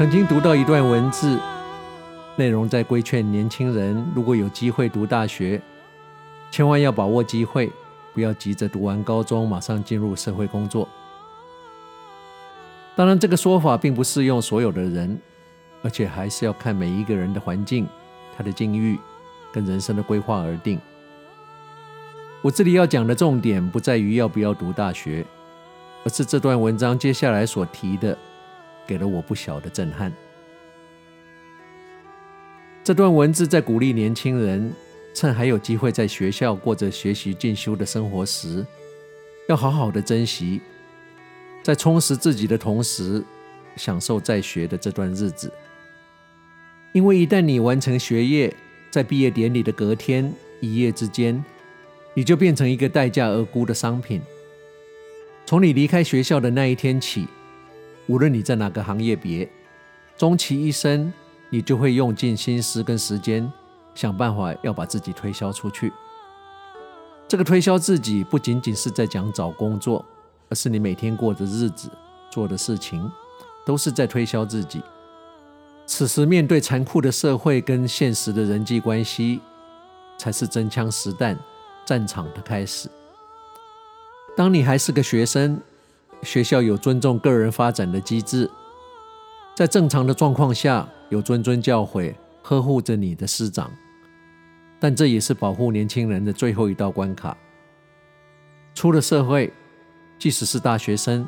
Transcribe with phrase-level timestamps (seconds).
[0.00, 1.38] 曾经读到一段文字，
[2.34, 5.60] 内容在规劝年轻人，如果有机会读大学，
[6.50, 7.70] 千万要把握机会，
[8.14, 10.88] 不要急着读完高中马上进入社会工作。
[12.96, 15.20] 当然，这个说法并不适用所有的人，
[15.82, 17.86] 而且还是要看每一个人的环境、
[18.34, 18.98] 他的境遇
[19.52, 20.80] 跟人生的规划而定。
[22.40, 25.26] 我这里要讲的重点不在于要不要读大学，
[26.04, 28.16] 而是这段文章接下来所提的，
[28.90, 30.12] 给了我不小的震撼。
[32.82, 34.72] 这段文字在鼓励年轻人，
[35.14, 38.66] 趁还有机会在学校过着学习进修的生活时，
[39.48, 40.60] 要好好的珍惜。
[41.62, 43.22] 在充实自己的同时，
[43.76, 45.52] 享受在学的这段日子。
[46.92, 48.52] 因为一旦你完成学业，
[48.90, 51.44] 在毕业典礼的隔天，一夜之间，
[52.12, 54.20] 你就变成一个待价而沽的商品。
[55.46, 57.28] 从你离开学校的那一天起，
[58.10, 59.48] 无论你在哪个行业别，
[60.18, 61.12] 终其一生，
[61.48, 63.48] 你就会用尽心思跟时间，
[63.94, 65.92] 想办法要把自己推销出去。
[67.28, 70.04] 这个推销自己，不仅仅是在讲找工作。
[70.48, 71.88] 而是你每天过的日子、
[72.28, 73.08] 做的事情，
[73.64, 74.82] 都是在推销自己。
[75.86, 79.40] 此时面对残酷的社会跟现实的人际关系，
[80.18, 81.38] 才是真枪实弹
[81.86, 82.88] 战场的开始。
[84.36, 85.60] 当你还是个学生，
[86.22, 88.50] 学校有尊重个人发展的机制，
[89.54, 93.70] 在正常的状况下有谆谆教诲，呵护着你的师长。
[94.78, 97.36] 但这也是保护年轻人的最后一道关卡。
[98.74, 99.52] 出了社会。
[100.18, 101.26] 即使是大学生，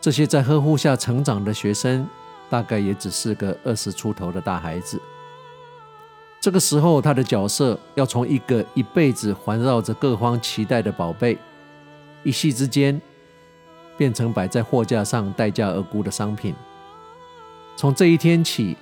[0.00, 2.08] 这些在呵护下成长的学生，
[2.48, 4.98] 大概也只是个二十出头的大孩子。
[6.40, 11.36] 这个时候，他的角色要从一个一辈子环绕着各方期待的宝贝，
[12.22, 12.98] 一夕之间
[14.00, 16.54] 变成摆在货架上待价而沽的商品。
[17.76, 18.74] 从这一天起，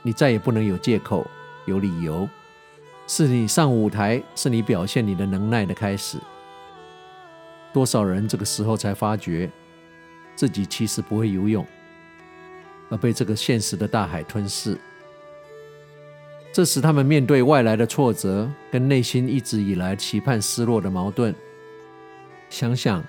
[0.00, 1.26] 你再也不能有借口、
[1.64, 2.28] 有理由，
[3.08, 6.18] 是你上舞台，是你表现你的能耐的开始。
[7.72, 9.50] 多少人这个时候才发觉
[10.36, 11.66] 自己其实不会游泳，
[12.90, 14.78] 而被这个现实的大海吞噬。
[16.52, 21.34] 这时，他们面对外来的挫折，跟内心一直以来期盼失落的矛盾，
[22.48, 23.02] 想想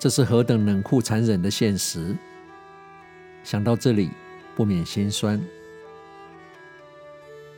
[0.00, 2.16] 这是何等冷酷残忍的现实。
[3.44, 4.10] 想到这里，
[4.56, 5.40] 不免心酸。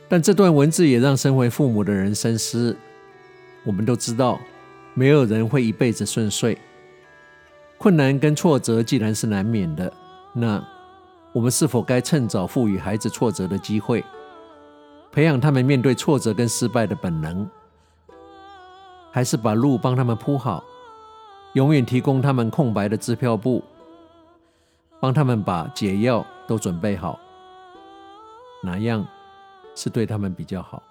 [0.07, 2.77] 但这段文字也让身为父母的人深思。
[3.63, 4.39] 我们都知道。
[4.95, 6.55] 没有人会一辈子顺遂，
[7.79, 9.91] 困难跟挫折既然是难免的，
[10.33, 10.63] 那
[11.31, 14.05] 我们是否该趁早赋予孩子挫折的机会，
[15.11, 17.49] 培养他们面对挫折跟失败的本能，
[19.11, 20.63] 还是把路帮他们铺好，
[21.53, 23.63] 永远提供他们空白的支票簿，
[24.99, 27.19] 帮他们把解药都准备好，
[28.63, 29.05] 哪样
[29.75, 30.81] 是对他们比较好？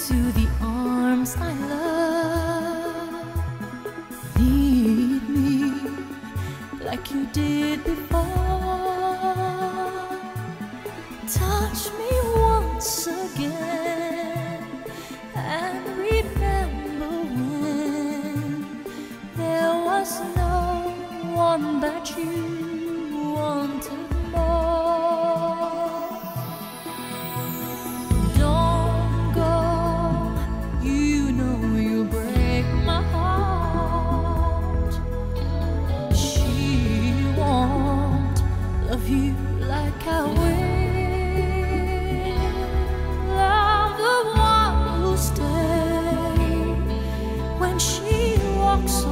[0.00, 3.26] into the arms I love.
[4.38, 5.72] Lead me
[6.82, 8.20] like you did before.
[11.28, 14.66] Touch me once again
[15.34, 18.84] and remember when
[19.36, 20.94] there was no
[21.34, 22.69] one but you.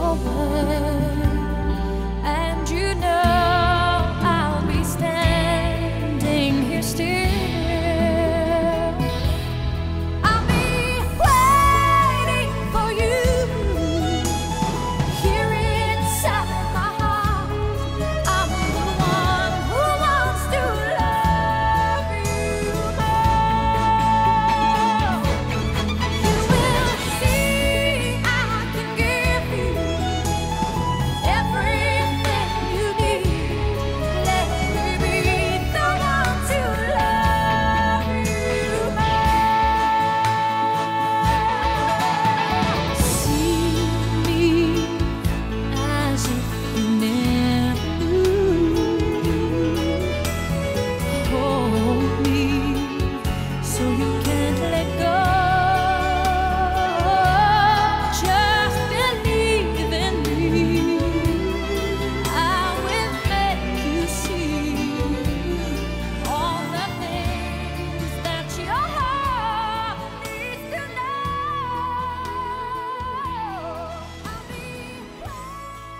[0.08, 0.97] over.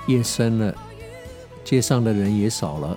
[0.09, 0.75] 夜深了，
[1.63, 2.97] 街上的人也少了。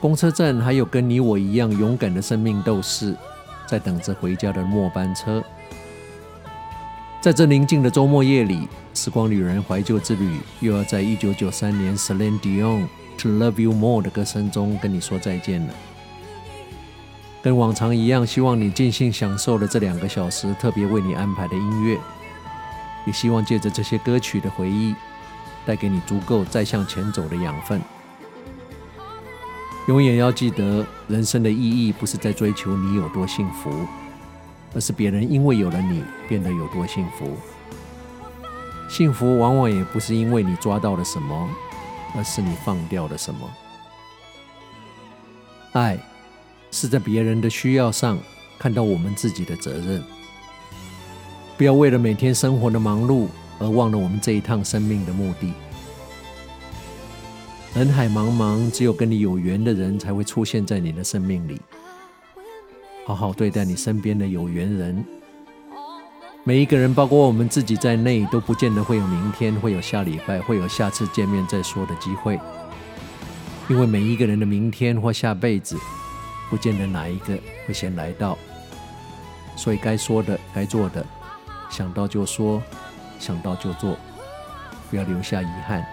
[0.00, 3.16] 公车站还有跟你我一样勇敢的生命斗士，
[3.66, 5.42] 在等着回家的末班车。
[7.20, 12.82] 在这宁静的周末夜里，时光旅人怀旧之旅又要在一九九三年 Celine Dion
[13.18, 15.72] 《To Love You More》的歌声中跟你说再见了。
[17.42, 21.96] 跟往常一样，希望你尽兴享受了这两个小时特别为你安排的音乐，
[23.06, 24.94] 也希望借着这些歌曲的回忆，
[25.66, 27.80] 带给你足够再向前走的养分。
[29.86, 33.70] 永远要记得，人生的意义不是在追求你有多幸福，
[34.74, 37.36] 而是别人因为有了你变得有多幸福。
[38.88, 41.48] 幸福往往也不是因为你抓到了什么，
[42.16, 43.40] 而是你放掉了什么。
[45.72, 45.98] 爱
[46.70, 48.18] 是在别人的需要上
[48.58, 50.02] 看到我们自己的责任，
[51.58, 53.26] 不要为了每天生活的忙碌
[53.58, 55.52] 而忘了我们这一趟生命的目的。
[57.74, 61.60] 人海茫茫，只有跟你有缘的人才会出现在你的生命里。
[63.04, 65.04] 好好对待你身边的有缘人。
[66.44, 72.38] 每一个人，包括我们自己在内，都不见得会有明天，会有下礼拜，会有下次见面再说的机会。
[73.68, 75.76] 因为每一个人的明天或下辈子，
[76.50, 77.36] 不见得哪一个
[77.66, 78.36] 会先来到。
[79.56, 81.04] 所以该说的、该做的，
[81.70, 82.62] 想到就说，
[83.18, 83.96] 想到就做，
[84.90, 85.84] 不要留下遗憾。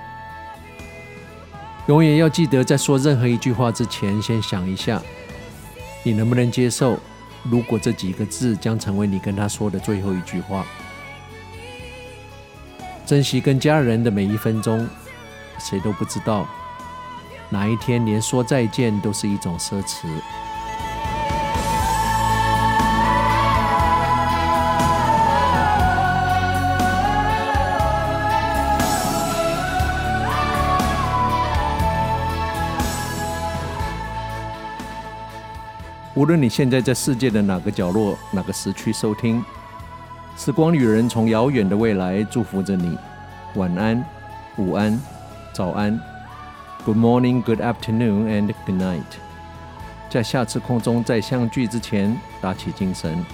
[1.88, 5.02] 永远要记得，在说任何一句话之前，先想一下，
[6.04, 6.98] 你能不能接受？
[7.44, 10.64] 如果这几个字将成为你跟他说的最后一句话，
[13.04, 14.88] 珍惜跟家人的每一分钟，
[15.60, 16.48] 谁都不知道
[17.50, 20.08] 哪一天连说再见都是一种奢侈。
[36.22, 39.44] 无论你现在在世界的哪个角落、哪个时区收听，
[40.38, 42.96] 时光旅人从遥远的未来祝福着你。
[43.56, 44.06] 晚安、
[44.56, 45.02] 午安、
[45.52, 46.00] 早安
[46.86, 49.02] ，Good morning, Good afternoon, and Good night。
[50.12, 53.26] 在下次空中再相聚之前，打起精神。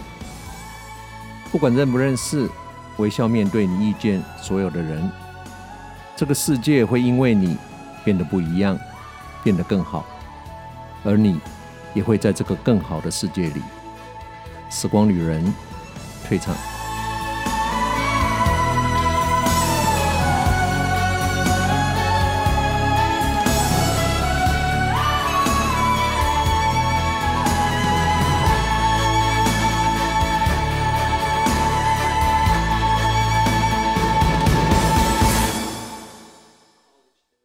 [1.52, 2.50] 不管认不认识，
[2.96, 5.12] 微笑面对你遇见所有的人。
[6.16, 7.58] 这个世界会因为你
[8.06, 8.80] 变得不一样，
[9.44, 10.06] 变得更好，
[11.04, 11.38] 而你。
[11.94, 13.62] 也会在这个更好的世界里，
[14.70, 15.54] 时光旅人
[16.28, 16.56] 退场。